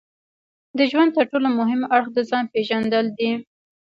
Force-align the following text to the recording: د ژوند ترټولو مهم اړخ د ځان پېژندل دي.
د 0.77 0.79
ژوند 0.91 1.13
ترټولو 1.17 1.47
مهم 1.59 1.81
اړخ 1.95 2.07
د 2.13 2.17
ځان 2.29 2.45
پېژندل 2.53 3.05
دي. 3.17 3.31